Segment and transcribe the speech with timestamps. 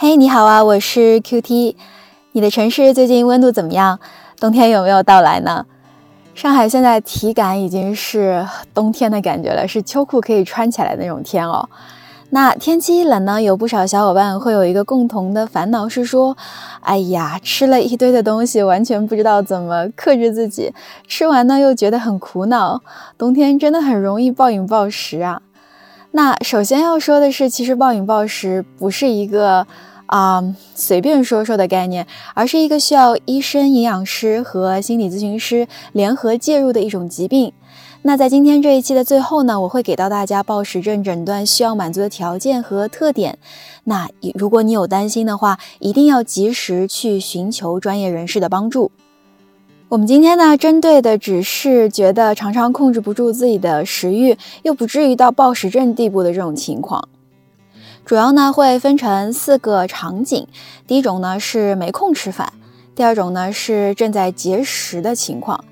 [0.00, 1.74] 嘿，你好啊，我是 QT。
[2.30, 3.98] 你的城市最近温度怎么样？
[4.38, 5.66] 冬天有没有到来呢？
[6.36, 11.68] 上海现在体感已经是冬天的感觉了，是秋裤可以穿起来那种天哦。
[12.30, 16.36] 那天气一冷呢，有不少小伙伴会有一个共同的烦恼，是说，
[16.82, 20.72] 哎呀，吃了一堆的东西，完全不知道怎么克制自己，
[21.08, 22.80] 吃完呢又觉得很苦恼。
[23.18, 25.42] 冬天真的很容易暴饮暴食啊。
[26.10, 29.66] 那首先要说的是，其实暴饮暴食不是一个
[30.06, 30.42] 啊
[30.74, 37.52] 随便说说的概念，而是一个需要医生、营养师和心理咨询师联合介入的一种疾病。
[38.02, 43.38] 那在今天这一期的最后呢，我会给到大家暴食症诊断需要满足的条件和特点。
[43.84, 48.90] 那如果你有担心的话，一定要及时去寻求专业人士的帮助。
[49.90, 57.08] 我们今天呢，针对的只是觉得常常控制不住自己的食欲，又不至于到暴食症地步的这种情况。
[58.04, 60.46] 主要呢会分成四个场景，
[60.86, 62.52] 第一种呢是没空吃饭，
[62.94, 65.64] 第二种呢是正在节食的情况。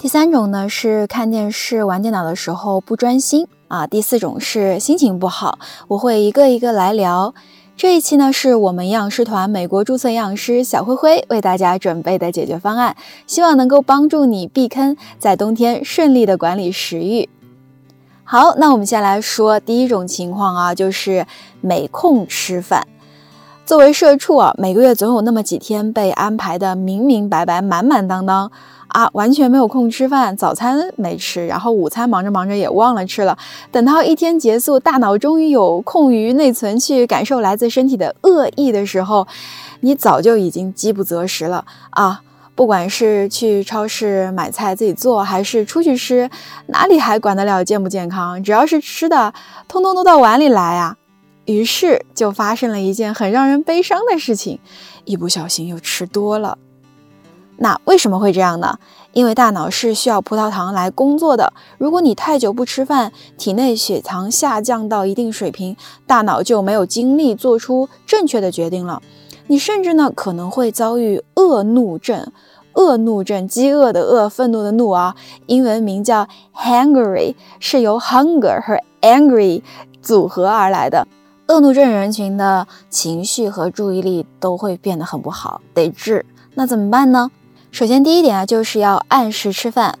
[0.00, 3.86] 第三种呢是看电视、玩电脑的时候不专心啊。
[3.86, 7.32] 第四种是心情不好，我会一个一个来聊。
[7.80, 12.94] 这一期呢是我们营养师团美国注册营养师小灰灰为大家准备的解决方案，
[13.26, 17.30] 希望能够帮助你避坑，在冬天顺利的管理食欲。
[18.22, 21.26] 好，那我们先来说第一种情况啊，就是
[21.62, 22.86] 没空吃饭。
[23.70, 28.50] 作为社畜啊，每个月总有那么几天被安排的明明白白、满满当当。
[28.88, 33.38] 啊，完全没有空吃饭，早餐没吃，然后午餐忙着忙着也忘了吃了。
[33.70, 39.24] 等到一天结束，大脑终于有空余内存去感受来自身体的恶意的时候，
[39.82, 42.22] 你早就已经饥不择食了啊！
[42.56, 46.28] 不管是去超市买菜自己做，还是出去吃，
[46.66, 48.42] 哪里还管得了健不健康？
[48.42, 49.32] 只要是吃的，
[49.68, 50.96] 通通都到碗里来啊！
[51.50, 54.60] 于是就发生了一件很让人悲伤的事情，
[55.04, 56.56] 一不小心又吃多了。
[57.56, 58.78] 那为什么会这样呢？
[59.12, 61.52] 因为大脑是需要葡萄糖来工作的。
[61.76, 69.02] 如果你太久不吃饭，体内血糖下降到一定水平，大脑就没有精力做出正确的决定了。
[69.48, 72.32] 你甚至呢可能会遭遇饿怒症。
[72.74, 75.16] 饿怒症，饥饿的饿，愤怒的怒啊，
[75.46, 79.60] 英文名叫 hungry，是由 hunger 和 angry
[80.00, 81.06] 组合而来的。
[81.50, 86.24] 恶怒症人群的情绪和注意力都会变得很不好，得治。
[86.54, 87.28] 那怎么办呢？
[87.72, 89.98] 首先，第一点啊，就是要按时吃饭。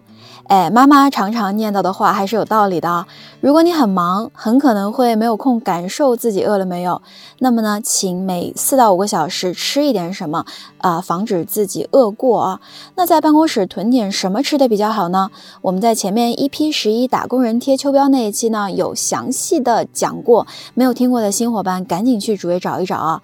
[0.50, 3.06] 哎，妈妈常常念叨的话还是有道理的。
[3.40, 7.00] 如果你很忙，很可能会没有空感受自己饿了没有。
[7.38, 10.44] 那么呢，请每四到五个小时吃一点什么
[10.78, 12.60] 啊，防止自己饿过啊。
[12.96, 15.30] 那在办公室囤点什么吃的比较好呢？
[15.62, 20.48] 我们在前面一批十一打工人贴秋膘那一期呢，有详细的讲过。
[20.74, 23.22] 没有听过的新伙伴，赶紧去主页找一找啊。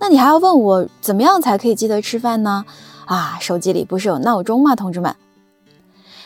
[0.00, 2.66] 那你还要问我怎么样才可以记得吃饭呢？
[3.06, 5.16] 啊，手机里不是有闹钟吗，同志们？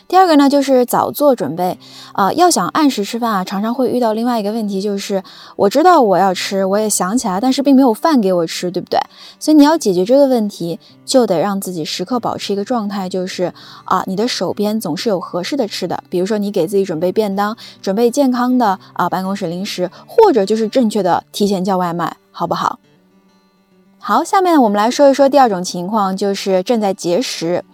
[0.08, 1.78] 第二个呢，就是早做准备
[2.12, 2.32] 啊。
[2.32, 5.22] 要想按时吃饭啊，常常会遇到另外一个问题，就是
[5.56, 8.98] 我知道我要吃，我也想起来，但是并没有饭给我吃，对不对？
[9.38, 13.52] 所以你要解决这个问题，就得让自己时刻保持一个状态，就是
[13.84, 16.02] 啊，你的手边总是有合适的吃的。
[16.10, 22.78] 比如说，你给自己准备便当，准备健康的啊办公室零食，或者就是正确的提前叫外卖，好不好？
[23.98, 27.64] 好，下面我们来说一说第二种情况，就是正在节食。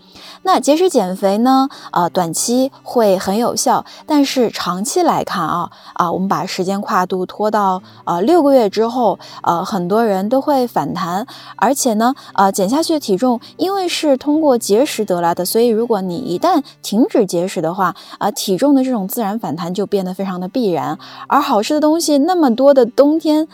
[0.42, 1.68] 那节食减肥呢？
[1.92, 11.26] 呃，短期会很有效，但是长期来看啊啊，我们把时间跨度拖到呃六个月之后，呃，很多人都会反弹，
[11.56, 20.98] 而且呢，呃，减下去的体重因为是通过节食得来的，所以如果你一旦停止节食的话，啊，体重的这种自然反弹就变得非常的必然。
[21.26, 23.46] 而好吃的东西那么多的冬天，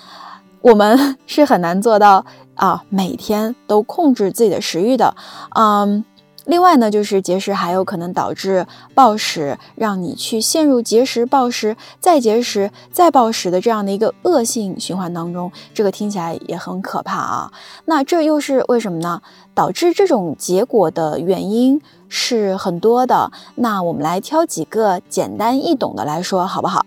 [0.60, 2.24] 我们是很难做到。
[2.54, 5.16] 啊，每天都控制自己的食欲的，
[5.56, 6.04] 嗯，
[6.46, 15.50] 另外呢，就是节食还有可能导致暴食，让你去陷入节食、暴食、再节食、再暴食的这样的一个恶性循环当中。
[15.72, 17.52] 这个听起来也很可怕啊。
[17.86, 19.22] 那这又是为什么呢？
[19.54, 23.30] 导致这种结果的原因是很多的。
[23.54, 26.84] 那我们来挑几个简单易懂的来说，好不好？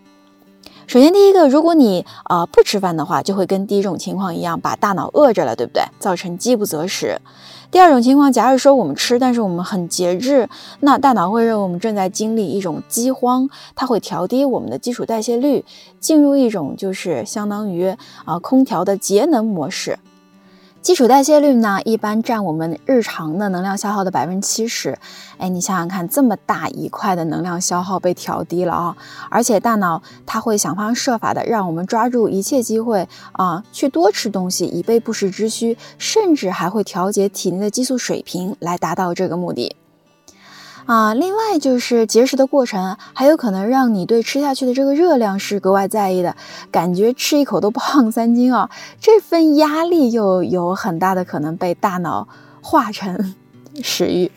[0.87, 5.83] 首先，第一个，如果你啊不吃饭的话，就会跟第一种情况一样，把大脑饿着了，对不对？
[5.99, 7.19] 造成饥不择食。
[7.69, 10.47] 第二种情况，假如说我们吃，但是我们很节制，
[10.79, 15.65] 那大脑会认为我们正在经历一种饥荒，它会调低我们的基础代谢率，
[15.99, 17.93] 进入一种就是相当于
[18.23, 19.99] 啊空调的节能模式。
[20.81, 24.97] 基础代谢率呢，一般占我们日常的能量消耗的百分之七十。
[25.37, 28.95] 哎，你想想看，这么大一块的能量消耗被调低了啊！
[29.29, 39.75] 而且大脑它会想方设法的让我们抓住一切机会啊，去多吃东西，以备不时之需，甚至还会调节体内的激素水平来达到这个目的。
[40.87, 46.33] 啊，另外就是节食的过程，还有可能让你对吃下去的这个热量是格外在意的，
[46.71, 48.69] 感觉吃一口都胖三斤啊！
[49.01, 52.29] 这份压力又有很大的可能被大脑
[52.61, 53.35] 化成
[53.83, 54.31] 食欲。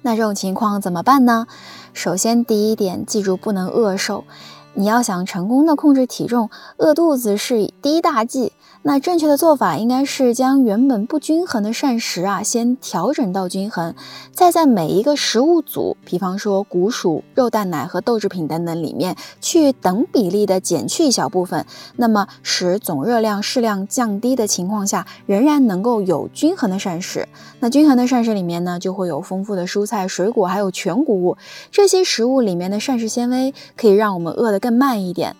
[0.00, 1.46] 那这种情况怎么办呢？
[1.92, 4.24] 首先，第一点，记住不能饿瘦。
[4.72, 6.48] 你要想成功的控制体重，
[6.78, 8.53] 饿肚子是第一大忌。
[8.86, 13.94] 那正确的做法应该是将原本不均衡的膳食啊，先调整到均衡，
[14.30, 21.64] 再在每一个食物组，比方说谷薯、肉蛋奶和豆制品等等里面，去等比例的减去一小部分，
[21.96, 27.26] 那么使总热量适量降低的情况下，仍然能够有均衡的膳食。
[27.60, 31.38] 那均衡的膳食里面呢，就会有丰富的蔬菜、水果，还有全谷物，
[31.72, 35.34] 这些食物里面的膳食纤维可以让我们饿得更慢一点。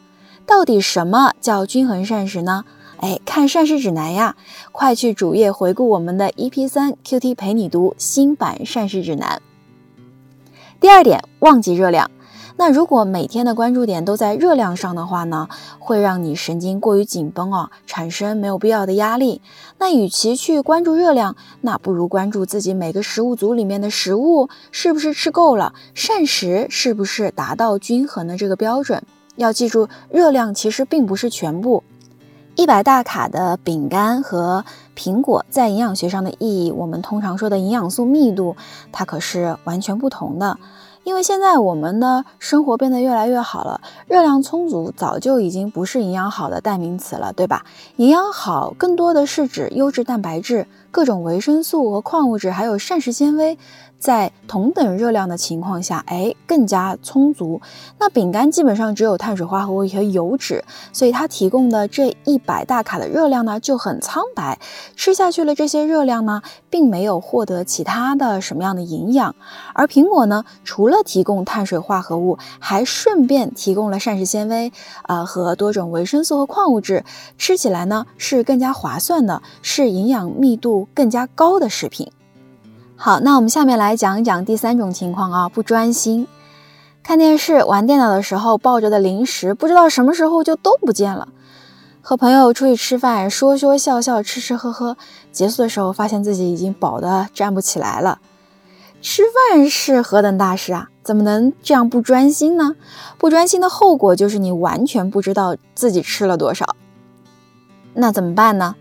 [0.47, 2.64] 到底什么叫均衡膳食呢？
[3.05, 4.35] 哎，看膳食指南呀！
[4.73, 9.43] 快去主页回顾我们的 EP 三 QT 陪你读新版膳食指南。
[10.81, 12.11] 第二点，忘记热量。
[12.56, 19.43] 那如果每天的关注点都在热量上的话呢，会让你神经过于紧绷哦，产生没有必要的压力。
[19.77, 29.03] 那与其去关注热量，那不如关注自己每个食物组里面的食物是不是吃够了，膳食是不是达到均衡的这个标准。
[29.37, 31.85] 要记住，热量其实并不是全部。
[32.56, 34.65] 一百大卡的饼干和
[34.97, 38.56] 苹果在营养学上的意义，我们通常说的营养素密度，
[38.93, 40.56] 它可是完全不同的。
[41.03, 47.67] 因为现在我们的生活变得越来越好了，热量充足早就已经不是营养好的代名词了，对吧？
[47.97, 53.58] 营养好更多的是指优质蛋白质、各种维生素和矿物质，还有膳食纤维。
[53.99, 57.62] 在同等热量的情况下，哎，更加充足。
[57.99, 60.62] 那饼干基本上只有碳水化合物和油脂，
[60.93, 64.58] 所以它提供的这一百大卡的热量呢就很苍白。
[64.94, 69.35] 吃下去了这些热量呢，并没有获得其他的什么样的营养。
[69.73, 74.70] 而苹果呢，除了提供碳水化合物，还顺便提供了膳食纤维
[75.05, 77.05] 啊和多种维生素和矿物质，
[77.38, 82.11] 吃起来呢是更加划算的，是营养密度更加高的食品。
[82.97, 86.27] 好，那我们下面来讲一讲第三种情况啊，不专心，
[87.03, 91.29] 看电视、玩电脑的时候抱着的零食，不知道什么时候就都不见了。
[92.01, 94.97] 和朋友出去吃饭，说说笑笑，吃吃喝喝，
[95.33, 98.21] 结束的时候发现自己已经饱得站不起来了。
[99.01, 102.77] 吃饭是何等大事啊，怎么能这样不专心呢？
[103.19, 106.77] 不专心的后果就是你完全不知道自己吃了多少。
[107.95, 108.77] 那怎么办呢？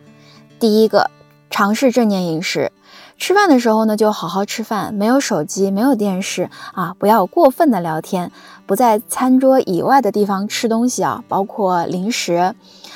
[0.60, 1.10] 第一个，
[1.54, 2.72] 尝试正念饮食。
[3.20, 8.32] 吃饭的时候呢，就好好吃饭，没有手机，没有电视啊，不要过分的聊天，
[8.66, 12.56] 不在餐桌以外的地方吃东西啊，包括零食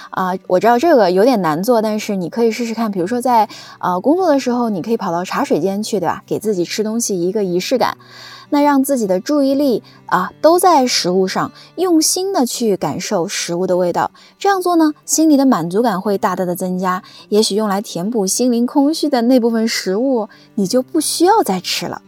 [0.09, 0.33] 啊。
[0.47, 2.91] 我知道这个有点难做，但是你可以试试看。
[2.91, 3.47] 比如说在
[3.79, 6.23] 呃工作的时候，你可以跑到茶水间去，对吧？
[6.25, 7.97] 给自己吃东西一个仪式感。
[8.49, 14.09] 那让自己的注意力啊都在食物上，用心的去感受食物的味道。
[14.39, 17.03] 这样做呢，心里的满足感会大大的增加。
[17.27, 22.01] 也许用来填补心灵空虚的那部分食物，你就不需要再吃了。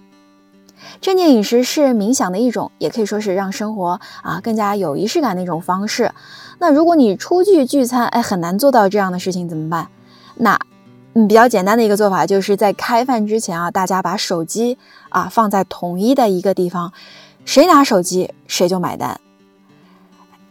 [1.01, 6.12] 正念饮食是冥想的一种，也可以说是让生活啊更加有仪式感的一种方式。
[6.60, 9.88] 那如果你出去聚餐，哎，很难做到这样的事情怎么办？
[10.36, 10.60] 那。
[11.15, 14.77] 嗯，比较简单的一个做法，就是在开饭之前啊，大家把手机
[15.10, 16.94] 啊放在统一的一个地方，
[17.46, 19.20] 谁拿手机谁就买单。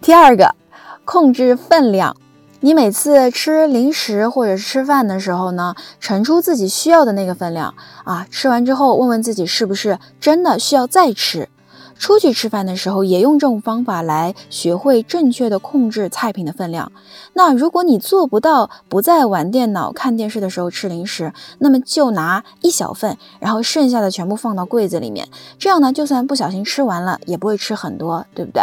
[0.01, 0.57] 第二个，
[1.05, 2.17] 控制分量，
[2.61, 7.73] 你每次吃零食或者是吃饭的时候呢，盛出自己需要的那个分量
[8.03, 11.49] 啊，吃完之后问问自己是不是真的需要再吃。
[11.97, 16.91] 出去吃饭的时候，也用这种方法来学会正确的控制菜品的分量。
[17.35, 25.29] 那如果你做不到不在玩电脑、看电视的时候吃零食，那么就拿一小份，然后剩下的全部放到柜子里面。
[25.59, 28.63] 这样呢，就算不小心吃完了，也不会吃很多，对不对？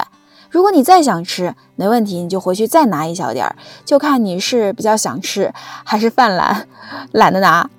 [0.56, 6.70] 如果你再想吃，没问题，你就回去再拿一小点儿，就看你是比较想吃还是犯懒，
[7.12, 7.70] 懒得拿。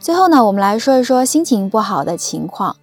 [0.00, 2.76] 最后呢，我们来说一说心情不好的情况。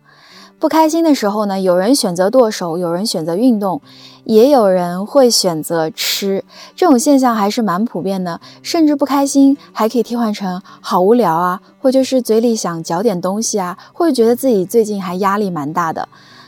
[0.59, 3.81] 不开心的时候呢，有人选择剁手，有人选择运动，
[4.25, 6.45] 也有人会选择吃。
[6.75, 8.39] 这种现象还是蛮普遍的。
[8.61, 16.07] 甚至不开心还可以替换成好无聊啊，或就是嘴里想嚼点东西啊，或者觉得自己最近还压力蛮大的。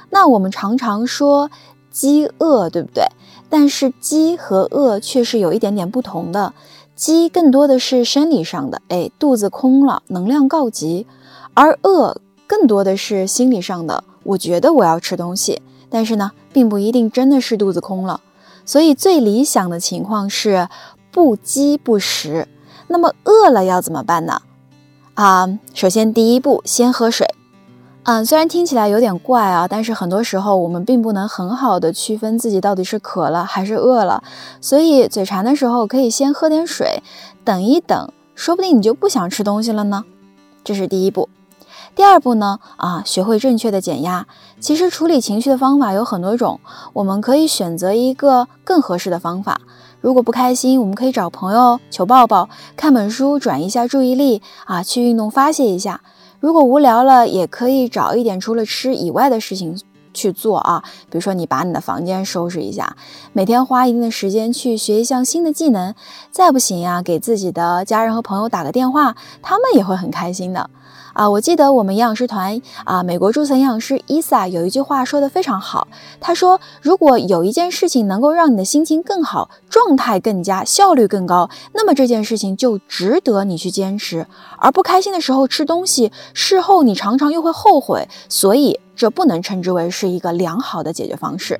[0.10, 1.52] 那我们常常说
[1.98, 3.08] 饥饿，对不对？
[3.50, 6.54] 但是饥和饿却是有一点点不同的。
[6.96, 11.08] 饥更多的是生理上的，哎，肚子空了，能量告急；
[11.56, 12.22] 而饿。
[12.46, 18.22] 更多的是心理上的，我觉得我要吃东西，但是呢，并不一定真的是肚子空了。
[18.64, 20.70] 所以最理想的情况是
[21.12, 22.48] 不饥不食。
[22.88, 24.44] 那么饿了要怎么办呢？
[25.16, 27.28] 啊，首先第一步，先喝水。
[28.08, 34.24] 嗯，虽然听起来有点怪啊，但是很多时候我们并不能很好的区分自己到底是渴了还是饿了，
[34.62, 37.04] 所以嘴馋的时候可以先喝点水，
[37.44, 40.06] 等一等，说不定你就不想吃东西了呢。
[40.64, 41.28] 这是第一步。
[41.98, 44.26] 第二步呢，啊，学会正确的减压。
[44.62, 46.62] 其实处理情绪的方法有很多种，
[46.94, 49.60] 我们可以选择一个更合适的方法。
[50.00, 52.48] 如果不开心，我们可以找朋友求抱抱，
[52.78, 56.00] 看本书转移一下注意力，啊，去运动发泄一下。
[56.40, 59.80] 如果无聊了，也可以找一点除了吃以外的事情
[60.14, 62.96] 去做啊，比如说你把你的房间收拾一下，
[63.34, 65.94] 每天花一定的时间去学一项新的技能。
[66.32, 70.70] 再不行呀，给自己的家人和朋友打个电话，他们也会很开心的。
[71.18, 75.88] 啊，我记得我们营养师团啊，美国注册营养师伊萨有一句话说的非常好。
[76.20, 84.28] 他说，如果有一件事情能够让你的心情更好，状态更佳，效率更高，那么这件事情就值得你去坚持。
[84.60, 91.60] 而不开心的时候吃东西，事后你常常又会后悔，所以这不能称之为是一个良好的解决方式。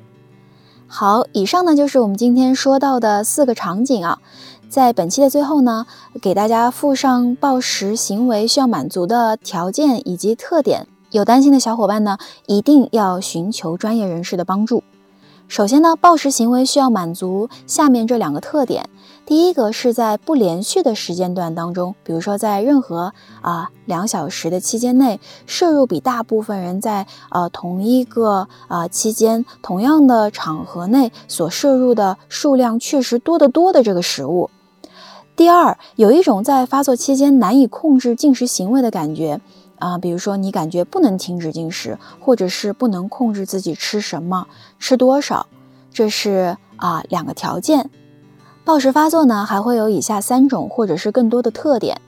[0.86, 4.20] 好，以上呢就是我们今天说到的四个场景啊。
[4.68, 5.86] 在本期的最后呢，
[6.20, 10.86] 给大家附上暴食行为需要满足的条件以及特点。
[11.10, 14.84] 有担心的小伙伴呢，一定要寻求专业人士的帮助。
[15.48, 18.90] 首先呢，暴食行为需要满足下面这两个特点。
[19.24, 34.50] 第一个是在不连续的时间段当中，比如说在任何啊两小时的期间内，摄入比大部分人在呃同一个啊期间同样的场合内所摄入的数量确实多得多的这个食物。
[35.38, 39.40] 第二，有一种在发作期间难以控制进食行为的感觉
[39.78, 44.48] 啊，比如说你感觉不能停止进食，或者是不能控制自己吃什么、
[44.80, 45.46] 吃多少，
[45.92, 47.88] 这是啊两个条件。
[48.64, 52.00] 暴食发作呢，还会有以下三种或者是更多的特点：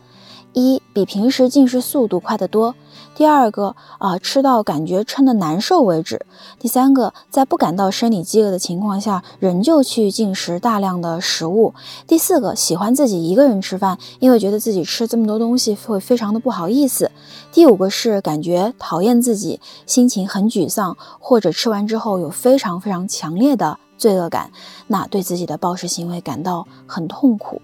[0.53, 2.75] 一，比平时进食速度快得多。
[3.15, 6.25] 第二个啊，吃到感觉撑得难受为止。
[6.59, 11.75] 第三个，在不感到生理饥饿的情况下，仍旧去进食大量的食物。
[12.07, 17.11] 第四个，喜欢自己一个人吃饭，因为觉得自己吃这么多东西会非常的不好意思。
[17.53, 24.51] 第五个是感觉讨厌自己，心情很沮丧，或者吃完之后有非常非常强烈的罪恶感，
[24.87, 27.61] 那对自己的暴食行为感到很痛苦。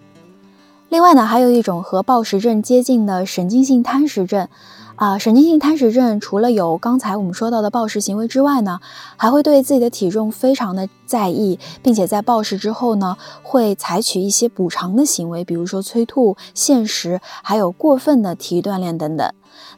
[0.88, 4.49] 另外呢，还有一种和暴食症接近的神经性贪食症。
[4.96, 8.80] 啊，神经性贪食症除了有刚才我们说到的暴食行为之外呢，
[9.18, 19.30] 还会对自己的体重非常的在意，并且在暴食之后呢，会采取一些补偿的行为，比如说催吐、限食，还有过分的体育锻炼等等。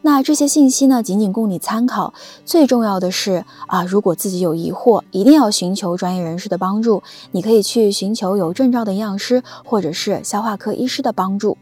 [0.03, 2.15] 那这些信息呢，仅仅供你参考。
[2.45, 7.03] 最重要的是啊，如果自己有疑惑，一定要寻求专业人士的帮助。
[7.33, 11.59] 你可以去寻求有证照的营养师或者是消化科医师的帮助。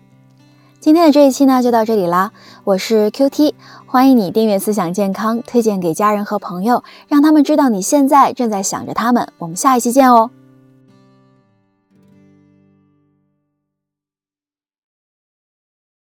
[0.79, 2.31] 今天的这一期呢，就到这里啦。
[2.63, 3.55] 我是 Q T，
[3.87, 9.27] 欢迎你订阅思想健康，推荐给家人和朋友，让他们知道你现在正在想着他们。
[9.39, 10.31] 我们下一期见哦。